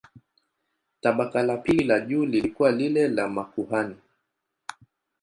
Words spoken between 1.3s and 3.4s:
la pili la juu lilikuwa lile la